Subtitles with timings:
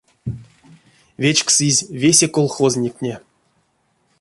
[1.21, 3.15] Вечксызь весе колхозниктне.